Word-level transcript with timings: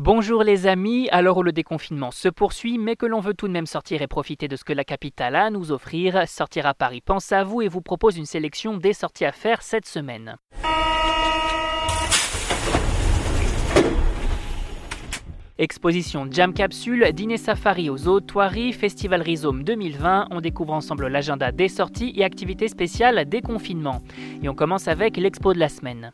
Bonjour 0.00 0.42
les 0.42 0.66
amis, 0.66 1.08
alors 1.12 1.36
où 1.36 1.44
le 1.44 1.52
déconfinement 1.52 2.10
se 2.10 2.28
poursuit, 2.28 2.78
mais 2.78 2.96
que 2.96 3.06
l'on 3.06 3.20
veut 3.20 3.32
tout 3.32 3.46
de 3.46 3.52
même 3.52 3.64
sortir 3.64 4.02
et 4.02 4.08
profiter 4.08 4.48
de 4.48 4.56
ce 4.56 4.64
que 4.64 4.72
la 4.72 4.82
capitale 4.82 5.36
a 5.36 5.44
à 5.44 5.50
nous 5.50 5.70
offrir, 5.70 6.26
Sortir 6.26 6.66
à 6.66 6.74
Paris 6.74 7.00
pense 7.00 7.30
à 7.30 7.44
vous 7.44 7.62
et 7.62 7.68
vous 7.68 7.80
propose 7.80 8.16
une 8.16 8.26
sélection 8.26 8.76
des 8.76 8.92
sorties 8.92 9.24
à 9.24 9.30
faire 9.30 9.62
cette 9.62 9.86
semaine. 9.86 10.34
Exposition 15.58 16.26
Jam 16.28 16.52
Capsule, 16.52 17.12
dîner 17.12 17.36
safari 17.36 17.88
aux 17.88 18.08
eaux 18.08 18.18
Toiri, 18.18 18.72
Festival 18.72 19.22
Rhizome 19.22 19.62
2020. 19.62 20.26
On 20.32 20.40
découvre 20.40 20.72
ensemble 20.72 21.06
l'agenda 21.06 21.52
des 21.52 21.68
sorties 21.68 22.12
et 22.16 22.24
activités 22.24 22.66
spéciales 22.66 23.28
des 23.28 23.42
confinements. 23.42 24.02
Et 24.42 24.48
on 24.48 24.56
commence 24.56 24.88
avec 24.88 25.16
l'expo 25.16 25.54
de 25.54 25.60
la 25.60 25.68
semaine. 25.68 26.10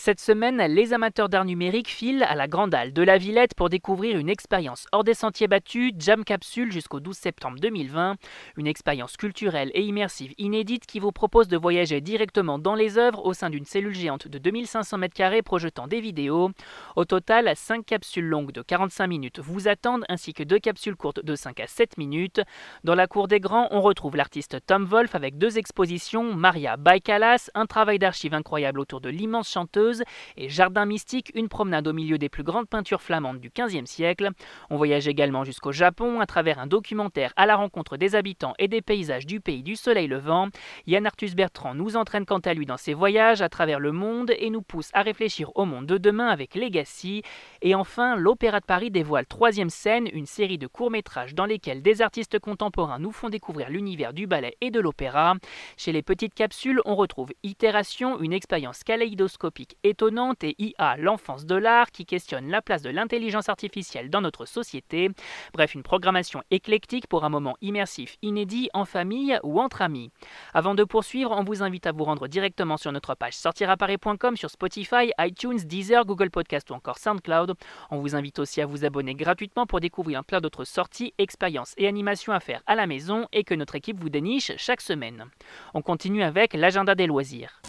Cette 0.00 0.20
semaine, 0.20 0.62
les 0.62 0.94
amateurs 0.94 1.28
d'art 1.28 1.44
numérique 1.44 1.88
filent 1.88 2.22
à 2.22 2.36
la 2.36 2.46
Grande 2.46 2.72
Halle 2.72 2.92
de 2.92 3.02
la 3.02 3.18
Villette 3.18 3.54
pour 3.56 3.68
découvrir 3.68 4.16
une 4.16 4.28
expérience 4.28 4.86
hors 4.92 5.02
des 5.02 5.12
sentiers 5.12 5.48
battus, 5.48 5.92
Jam 5.98 6.24
Capsule 6.24 6.70
jusqu'au 6.70 7.00
12 7.00 7.16
septembre 7.16 7.58
2020, 7.60 8.14
une 8.56 8.66
expérience 8.68 9.16
culturelle 9.16 9.72
et 9.74 9.82
immersive 9.82 10.34
inédite 10.38 10.86
qui 10.86 11.00
vous 11.00 11.10
propose 11.10 11.48
de 11.48 11.56
voyager 11.56 12.00
directement 12.00 12.60
dans 12.60 12.76
les 12.76 12.96
œuvres 12.96 13.26
au 13.26 13.34
sein 13.34 13.50
d'une 13.50 13.64
cellule 13.64 13.92
géante 13.92 14.28
de 14.28 14.38
2500 14.38 14.98
m2 14.98 15.42
projetant 15.42 15.88
des 15.88 16.00
vidéos. 16.00 16.52
Au 16.94 17.04
total, 17.04 17.50
5 17.52 17.84
capsules 17.84 18.24
longues 18.24 18.52
de 18.52 18.62
45 18.62 19.08
minutes 19.08 19.40
vous 19.40 19.66
attendent 19.66 20.04
ainsi 20.08 20.32
que 20.32 20.44
deux 20.44 20.60
capsules 20.60 20.96
courtes 20.96 21.24
de 21.24 21.34
5 21.34 21.58
à 21.58 21.66
7 21.66 21.98
minutes. 21.98 22.40
Dans 22.84 22.94
la 22.94 23.08
cour 23.08 23.26
des 23.26 23.40
grands, 23.40 23.66
on 23.72 23.80
retrouve 23.80 24.14
l'artiste 24.14 24.64
Tom 24.64 24.84
Wolf 24.84 25.16
avec 25.16 25.38
deux 25.38 25.58
expositions, 25.58 26.34
Maria 26.34 26.76
Baikalas, 26.76 27.50
un 27.54 27.66
travail 27.66 27.98
d'archives 27.98 28.32
incroyable 28.32 28.78
autour 28.78 29.00
de 29.00 29.08
l'immense 29.08 29.50
chanteuse 29.50 29.87
et 30.36 30.48
Jardin 30.48 30.86
mystique, 30.86 31.30
une 31.34 31.48
promenade 31.48 31.86
au 31.86 31.92
milieu 31.92 32.18
des 32.18 32.28
plus 32.28 32.42
grandes 32.42 32.68
peintures 32.68 33.02
flamandes 33.02 33.40
du 33.40 33.50
XVe 33.50 33.86
siècle. 33.86 34.30
On 34.70 34.76
voyage 34.76 35.08
également 35.08 35.44
jusqu'au 35.44 35.72
Japon 35.72 36.20
à 36.20 36.26
travers 36.26 36.58
un 36.58 36.66
documentaire 36.66 37.32
à 37.36 37.46
la 37.46 37.56
rencontre 37.56 37.96
des 37.96 38.14
habitants 38.14 38.54
et 38.58 38.68
des 38.68 38.82
paysages 38.82 39.26
du 39.26 39.40
pays 39.40 39.62
du 39.62 39.76
soleil 39.76 40.06
levant. 40.06 40.48
Yann 40.86 41.06
Arthus 41.06 41.34
Bertrand 41.34 41.74
nous 41.74 41.96
entraîne 41.96 42.26
quant 42.26 42.38
à 42.38 42.54
lui 42.54 42.66
dans 42.66 42.76
ses 42.76 42.94
voyages 42.94 43.42
à 43.42 43.48
travers 43.48 43.80
le 43.80 43.92
monde 43.92 44.32
et 44.38 44.50
nous 44.50 44.62
pousse 44.62 44.90
à 44.92 45.02
réfléchir 45.02 45.50
au 45.56 45.64
monde 45.64 45.86
de 45.86 45.98
demain 45.98 46.28
avec 46.28 46.54
Legacy. 46.54 47.22
Et 47.62 47.74
enfin, 47.74 48.16
l'Opéra 48.16 48.60
de 48.60 48.66
Paris 48.66 48.90
dévoile 48.90 49.26
Troisième 49.26 49.70
scène, 49.70 50.08
une 50.12 50.26
série 50.26 50.58
de 50.58 50.66
courts-métrages 50.66 51.34
dans 51.34 51.46
lesquels 51.46 51.82
des 51.82 52.02
artistes 52.02 52.38
contemporains 52.38 52.98
nous 52.98 53.12
font 53.12 53.28
découvrir 53.28 53.70
l'univers 53.70 54.12
du 54.12 54.26
ballet 54.26 54.56
et 54.60 54.70
de 54.70 54.80
l'opéra. 54.80 55.34
Chez 55.76 55.92
les 55.92 56.02
petites 56.02 56.34
capsules, 56.34 56.80
on 56.84 56.96
retrouve 56.96 57.30
Itération, 57.42 58.20
une 58.20 58.32
expérience 58.32 58.84
kaléidoscopique 58.84 59.76
étonnante 59.84 60.44
et 60.44 60.54
IA, 60.58 60.96
l'enfance 60.96 61.46
de 61.46 61.54
l'art, 61.54 61.90
qui 61.90 62.06
questionne 62.06 62.48
la 62.48 62.62
place 62.62 62.82
de 62.82 62.90
l'intelligence 62.90 63.48
artificielle 63.48 64.10
dans 64.10 64.20
notre 64.20 64.46
société. 64.46 65.10
Bref, 65.52 65.74
une 65.74 65.82
programmation 65.82 66.42
éclectique 66.50 67.06
pour 67.06 67.24
un 67.24 67.28
moment 67.28 67.56
immersif 67.60 68.16
inédit 68.22 68.68
en 68.74 68.84
famille 68.84 69.38
ou 69.42 69.60
entre 69.60 69.82
amis. 69.82 70.10
Avant 70.54 70.74
de 70.74 70.84
poursuivre, 70.84 71.30
on 71.32 71.44
vous 71.44 71.62
invite 71.62 71.86
à 71.86 71.92
vous 71.92 72.04
rendre 72.04 72.28
directement 72.28 72.76
sur 72.76 72.92
notre 72.92 73.14
page 73.14 73.34
sortiraparis.com 73.34 74.36
sur 74.36 74.50
Spotify, 74.50 75.12
iTunes, 75.18 75.58
Deezer, 75.64 76.04
Google 76.04 76.30
Podcast 76.30 76.70
ou 76.70 76.74
encore 76.74 76.98
SoundCloud. 76.98 77.54
On 77.90 77.98
vous 77.98 78.14
invite 78.14 78.38
aussi 78.38 78.60
à 78.60 78.66
vous 78.66 78.84
abonner 78.84 79.14
gratuitement 79.14 79.66
pour 79.66 79.80
découvrir 79.80 80.24
plein 80.24 80.40
d'autres 80.40 80.64
sorties, 80.64 81.14
expériences 81.18 81.74
et 81.76 81.88
animations 81.88 82.32
à 82.32 82.40
faire 82.40 82.62
à 82.66 82.74
la 82.74 82.86
maison 82.86 83.26
et 83.32 83.44
que 83.44 83.54
notre 83.54 83.74
équipe 83.74 84.00
vous 84.00 84.10
déniche 84.10 84.52
chaque 84.56 84.80
semaine. 84.80 85.26
On 85.74 85.82
continue 85.82 86.22
avec 86.22 86.54
l'agenda 86.54 86.94
des 86.94 87.06
loisirs. 87.06 87.60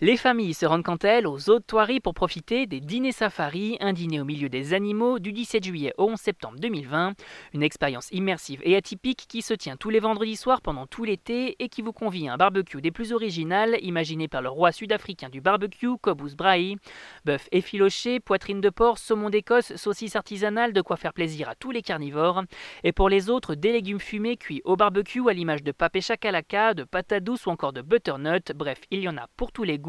Les 0.00 0.16
familles 0.16 0.54
se 0.54 0.64
rendent 0.64 0.84
quant 0.84 0.94
à 0.94 1.08
elles 1.08 1.26
aux 1.26 1.50
eaux 1.50 1.58
de 1.58 1.98
pour 1.98 2.14
profiter 2.14 2.66
des 2.66 2.78
dîners 2.78 3.10
safari, 3.10 3.76
un 3.80 3.92
dîner 3.92 4.20
au 4.20 4.24
milieu 4.24 4.48
des 4.48 4.72
animaux 4.72 5.18
du 5.18 5.32
17 5.32 5.64
juillet 5.64 5.92
au 5.98 6.04
11 6.04 6.16
septembre 6.20 6.60
2020. 6.60 7.14
Une 7.52 7.64
expérience 7.64 8.08
immersive 8.12 8.60
et 8.62 8.76
atypique 8.76 9.26
qui 9.28 9.42
se 9.42 9.54
tient 9.54 9.76
tous 9.76 9.90
les 9.90 9.98
vendredis 9.98 10.36
soirs 10.36 10.62
pendant 10.62 10.86
tout 10.86 11.02
l'été 11.02 11.56
et 11.58 11.68
qui 11.68 11.82
vous 11.82 11.92
convie 11.92 12.28
à 12.28 12.34
un 12.34 12.36
barbecue 12.36 12.80
des 12.80 12.92
plus 12.92 13.12
originales, 13.12 13.76
imaginé 13.82 14.28
par 14.28 14.40
le 14.40 14.48
roi 14.48 14.70
sud-africain 14.70 15.30
du 15.30 15.40
barbecue, 15.40 15.98
Cobus 16.00 16.36
Brahe. 16.36 16.76
Bœuf 17.24 17.48
effiloché, 17.50 18.20
poitrine 18.20 18.60
de 18.60 18.70
porc, 18.70 18.98
saumon 18.98 19.30
d'Écosse, 19.30 19.74
saucisse 19.74 20.14
artisanale, 20.14 20.72
de 20.72 20.80
quoi 20.80 20.96
faire 20.96 21.12
plaisir 21.12 21.48
à 21.48 21.56
tous 21.56 21.72
les 21.72 21.82
carnivores. 21.82 22.44
Et 22.84 22.92
pour 22.92 23.08
les 23.08 23.30
autres, 23.30 23.56
des 23.56 23.72
légumes 23.72 23.98
fumés 23.98 24.36
cuits 24.36 24.62
au 24.64 24.76
barbecue 24.76 25.28
à 25.28 25.32
l'image 25.32 25.64
de 25.64 25.72
papé 25.72 26.00
chakalaka, 26.00 26.74
de 26.74 26.84
patates 26.84 27.24
douces 27.24 27.46
ou 27.46 27.50
encore 27.50 27.72
de 27.72 27.82
butternut. 27.82 28.52
Bref, 28.54 28.82
il 28.92 29.00
y 29.00 29.08
en 29.08 29.16
a 29.16 29.26
pour 29.36 29.50
tous 29.50 29.64
les 29.64 29.76
goûts 29.76 29.87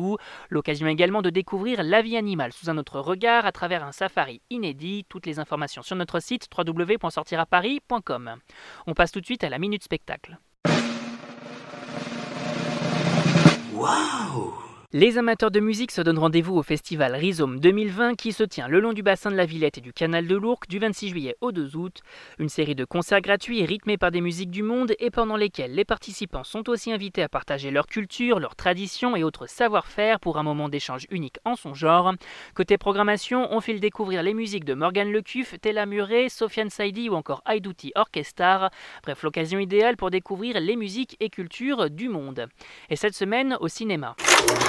L'occasion 0.49 0.87
également 0.87 1.21
de 1.21 1.29
découvrir 1.29 1.83
la 1.83 2.01
vie 2.01 2.17
animale 2.17 2.53
sous 2.53 2.69
un 2.69 2.77
autre 2.77 2.99
regard 2.99 3.45
à 3.45 3.51
travers 3.51 3.83
un 3.83 3.91
safari 3.91 4.41
inédit. 4.49 5.05
Toutes 5.09 5.25
les 5.25 5.39
informations 5.39 5.81
sur 5.81 5.95
notre 5.95 6.19
site 6.19 6.47
www.sortiraparis.com. 6.55 8.35
On 8.87 8.93
passe 8.93 9.11
tout 9.11 9.21
de 9.21 9.25
suite 9.25 9.43
à 9.43 9.49
la 9.49 9.59
minute 9.59 9.83
spectacle. 9.83 10.39
Waouh 13.73 14.68
les 14.91 15.19
amateurs 15.19 15.51
de 15.51 15.59
musique 15.59 15.91
se 15.91 16.01
donnent 16.01 16.17
rendez-vous 16.17 16.55
au 16.55 16.63
festival 16.63 17.13
Rhizome 17.13 17.59
2020 17.59 18.15
qui 18.15 18.33
se 18.33 18.41
tient 18.41 18.67
le 18.67 18.79
long 18.79 18.91
du 18.91 19.03
bassin 19.03 19.29
de 19.29 19.35
la 19.35 19.45
Villette 19.45 19.77
et 19.77 19.81
du 19.81 19.93
canal 19.93 20.25
de 20.25 20.35
l'Ourcq 20.35 20.67
du 20.67 20.79
26 20.79 21.09
juillet 21.09 21.35
au 21.41 21.51
2 21.51 21.77
août. 21.77 22.01
Une 22.39 22.49
série 22.49 22.73
de 22.73 22.85
concerts 22.85 23.21
gratuits 23.21 23.63
rythmés 23.63 23.99
par 23.99 24.09
des 24.09 24.19
musiques 24.19 24.49
du 24.49 24.63
monde 24.63 24.93
et 24.97 25.11
pendant 25.11 25.35
lesquels 25.35 25.75
les 25.75 25.85
participants 25.85 26.43
sont 26.43 26.67
aussi 26.69 26.91
invités 26.91 27.21
à 27.21 27.29
partager 27.29 27.69
leur 27.69 27.85
culture, 27.85 28.39
leurs 28.39 28.55
traditions 28.55 29.15
et 29.15 29.23
autres 29.23 29.47
savoir-faire 29.47 30.19
pour 30.19 30.39
un 30.39 30.43
moment 30.43 30.69
d'échange 30.69 31.05
unique 31.11 31.37
en 31.45 31.55
son 31.55 31.75
genre. 31.75 32.15
Côté 32.55 32.79
programmation, 32.79 33.47
on 33.53 33.61
file 33.61 33.81
découvrir 33.81 34.23
les 34.23 34.33
musiques 34.33 34.65
de 34.65 34.73
Morgan 34.73 35.11
Lecuff, 35.11 35.53
Tella 35.61 35.85
Murray, 35.85 36.29
Sofiane 36.29 36.71
Saidi 36.71 37.09
ou 37.09 37.13
encore 37.13 37.43
Aidouti 37.47 37.91
Orchestra. 37.93 38.71
Bref, 39.03 39.21
l'occasion 39.21 39.59
idéale 39.59 39.97
pour 39.97 40.09
découvrir 40.09 40.59
les 40.59 40.75
musiques 40.75 41.15
et 41.19 41.29
cultures 41.29 41.91
du 41.91 42.09
monde. 42.09 42.47
Et 42.89 42.95
cette 42.95 43.13
semaine 43.13 43.55
au 43.59 43.67
cinéma. 43.67 44.15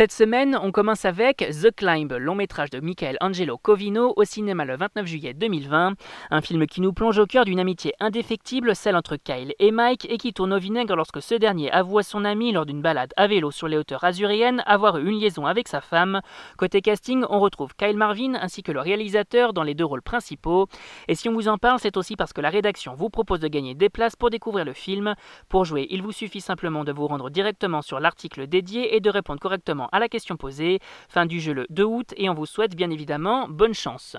Cette 0.00 0.12
semaine, 0.12 0.58
on 0.62 0.72
commence 0.72 1.04
avec 1.04 1.46
The 1.50 1.76
Climb, 1.76 2.10
long 2.14 2.34
métrage 2.34 2.70
de 2.70 2.80
Michael 2.80 3.18
Angelo 3.20 3.58
Covino 3.58 4.14
au 4.16 4.24
cinéma 4.24 4.64
le 4.64 4.74
29 4.74 5.04
juillet 5.04 5.34
2020. 5.34 5.92
Un 6.30 6.40
film 6.40 6.66
qui 6.66 6.80
nous 6.80 6.94
plonge 6.94 7.18
au 7.18 7.26
cœur 7.26 7.44
d'une 7.44 7.60
amitié 7.60 7.92
indéfectible, 8.00 8.74
celle 8.74 8.96
entre 8.96 9.16
Kyle 9.16 9.52
et 9.58 9.70
Mike, 9.70 10.06
et 10.10 10.16
qui 10.16 10.32
tourne 10.32 10.54
au 10.54 10.58
vinaigre 10.58 10.96
lorsque 10.96 11.20
ce 11.20 11.34
dernier 11.34 11.70
avoue 11.70 11.98
à 11.98 12.02
son 12.02 12.24
ami 12.24 12.50
lors 12.50 12.64
d'une 12.64 12.80
balade 12.80 13.12
à 13.18 13.26
vélo 13.26 13.50
sur 13.50 13.68
les 13.68 13.76
hauteurs 13.76 14.02
azuréennes 14.02 14.62
avoir 14.64 14.96
eu 14.96 15.06
une 15.06 15.20
liaison 15.20 15.44
avec 15.44 15.68
sa 15.68 15.82
femme. 15.82 16.22
Côté 16.56 16.80
casting, 16.80 17.26
on 17.28 17.38
retrouve 17.38 17.74
Kyle 17.76 17.98
Marvin 17.98 18.36
ainsi 18.40 18.62
que 18.62 18.72
le 18.72 18.80
réalisateur 18.80 19.52
dans 19.52 19.64
les 19.64 19.74
deux 19.74 19.84
rôles 19.84 20.00
principaux. 20.00 20.66
Et 21.08 21.14
si 21.14 21.28
on 21.28 21.34
vous 21.34 21.48
en 21.48 21.58
parle, 21.58 21.78
c'est 21.78 21.98
aussi 21.98 22.16
parce 22.16 22.32
que 22.32 22.40
la 22.40 22.48
rédaction 22.48 22.94
vous 22.94 23.10
propose 23.10 23.40
de 23.40 23.48
gagner 23.48 23.74
des 23.74 23.90
places 23.90 24.16
pour 24.16 24.30
découvrir 24.30 24.64
le 24.64 24.72
film. 24.72 25.14
Pour 25.50 25.66
jouer, 25.66 25.88
il 25.90 26.00
vous 26.00 26.12
suffit 26.12 26.40
simplement 26.40 26.84
de 26.84 26.92
vous 26.92 27.06
rendre 27.06 27.28
directement 27.28 27.82
sur 27.82 28.00
l'article 28.00 28.46
dédié 28.46 28.96
et 28.96 29.00
de 29.00 29.10
répondre 29.10 29.40
correctement 29.40 29.89
à 29.92 29.98
la 29.98 30.08
question 30.08 30.36
posée. 30.36 30.80
Fin 31.08 31.26
du 31.26 31.40
jeu 31.40 31.52
le 31.52 31.66
2 31.70 31.84
août 31.84 32.14
et 32.16 32.28
on 32.28 32.34
vous 32.34 32.46
souhaite 32.46 32.76
bien 32.76 32.90
évidemment 32.90 33.48
bonne 33.48 33.74
chance. 33.74 34.16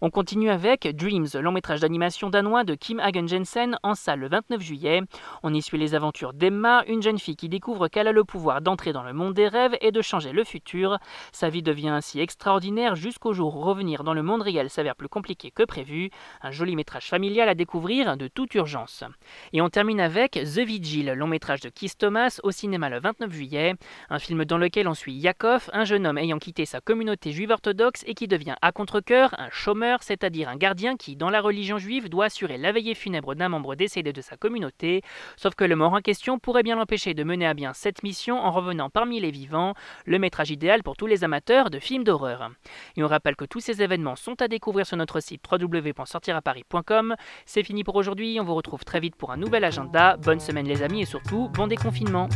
On 0.00 0.10
continue 0.10 0.50
avec 0.50 0.86
Dreams, 0.96 1.28
long 1.40 1.52
métrage 1.52 1.80
d'animation 1.80 2.28
danois 2.28 2.64
de 2.64 2.74
Kim 2.74 3.00
Hagen 3.00 3.26
Jensen 3.26 3.78
en 3.82 3.94
salle 3.94 4.20
le 4.20 4.28
29 4.28 4.60
juillet. 4.60 5.00
On 5.42 5.54
y 5.54 5.62
suit 5.62 5.78
les 5.78 5.94
aventures 5.94 6.32
d'Emma, 6.34 6.84
une 6.86 7.02
jeune 7.02 7.18
fille 7.18 7.36
qui 7.36 7.48
découvre 7.48 7.88
qu'elle 7.88 8.08
a 8.08 8.12
le 8.12 8.24
pouvoir 8.24 8.60
d'entrer 8.60 8.92
dans 8.92 9.02
le 9.02 9.12
monde 9.12 9.34
des 9.34 9.48
rêves 9.48 9.76
et 9.80 9.92
de 9.92 10.02
changer 10.02 10.32
le 10.32 10.44
futur. 10.44 10.98
Sa 11.32 11.48
vie 11.48 11.62
devient 11.62 11.88
ainsi 11.88 12.20
extraordinaire 12.20 12.96
jusqu'au 12.96 13.32
jour 13.32 13.56
où 13.56 13.60
revenir 13.60 14.04
dans 14.04 14.14
le 14.14 14.22
monde 14.22 14.42
réel 14.42 14.68
s'avère 14.68 14.96
plus 14.96 15.08
compliqué 15.08 15.50
que 15.50 15.62
prévu. 15.62 16.10
Un 16.42 16.50
joli 16.50 16.76
métrage 16.76 17.08
familial 17.08 17.48
à 17.48 17.54
découvrir 17.54 18.16
de 18.16 18.28
toute 18.28 18.54
urgence. 18.54 19.04
Et 19.52 19.62
on 19.62 19.70
termine 19.70 20.00
avec 20.00 20.32
The 20.32 20.60
Vigil, 20.60 21.12
long 21.16 21.28
métrage 21.28 21.60
de 21.60 21.68
Keith 21.68 21.96
Thomas 21.98 22.40
au 22.42 22.50
cinéma 22.50 22.90
le 22.90 23.00
29 23.00 23.32
juillet. 23.32 23.74
Un 24.10 24.18
film 24.18 24.44
dans 24.44 24.58
lequel 24.58 24.88
on 24.88 24.94
suit 24.94 25.14
Yakov, 25.14 25.70
un 25.72 25.84
jeune 25.84 26.06
homme 26.06 26.18
ayant 26.18 26.38
quitté 26.38 26.66
sa 26.66 26.80
communauté 26.80 27.32
juive 27.32 27.50
orthodoxe 27.50 28.04
et 28.06 28.14
qui 28.14 28.28
devient 28.28 28.56
à 28.60 28.72
contre-coeur 28.72 29.34
un 29.38 29.50
chômeur, 29.54 30.02
c'est-à-dire 30.02 30.48
un 30.48 30.56
gardien 30.56 30.96
qui, 30.96 31.16
dans 31.16 31.30
la 31.30 31.40
religion 31.40 31.78
juive, 31.78 32.08
doit 32.08 32.26
assurer 32.26 32.58
la 32.58 32.72
veillée 32.72 32.94
funèbre 32.94 33.34
d'un 33.34 33.48
membre 33.48 33.74
décédé 33.74 34.12
de 34.12 34.20
sa 34.20 34.36
communauté, 34.36 35.02
sauf 35.36 35.54
que 35.54 35.64
le 35.64 35.76
mort 35.76 35.92
en 35.92 36.00
question 36.00 36.38
pourrait 36.38 36.62
bien 36.62 36.76
l'empêcher 36.76 37.14
de 37.14 37.24
mener 37.24 37.46
à 37.46 37.54
bien 37.54 37.72
cette 37.72 38.02
mission 38.02 38.38
en 38.38 38.50
revenant 38.50 38.90
parmi 38.90 39.20
les 39.20 39.30
vivants, 39.30 39.74
le 40.04 40.18
métrage 40.18 40.50
idéal 40.50 40.82
pour 40.82 40.96
tous 40.96 41.06
les 41.06 41.24
amateurs 41.24 41.70
de 41.70 41.78
films 41.78 42.04
d'horreur. 42.04 42.50
Et 42.96 43.02
on 43.02 43.08
rappelle 43.08 43.36
que 43.36 43.44
tous 43.44 43.60
ces 43.60 43.82
événements 43.82 44.16
sont 44.16 44.40
à 44.42 44.48
découvrir 44.48 44.86
sur 44.86 44.96
notre 44.96 45.20
site 45.20 45.42
www.sortiraparis.com. 45.50 47.14
C'est 47.46 47.62
fini 47.62 47.84
pour 47.84 47.96
aujourd'hui, 47.96 48.38
on 48.40 48.44
vous 48.44 48.54
retrouve 48.54 48.84
très 48.84 49.00
vite 49.00 49.16
pour 49.16 49.30
un 49.32 49.36
nouvel 49.36 49.64
agenda. 49.64 50.16
Bonne 50.16 50.40
semaine 50.40 50.66
les 50.66 50.82
amis 50.82 51.02
et 51.02 51.06
surtout 51.06 51.48
bon 51.50 51.66
déconfinement. 51.66 52.28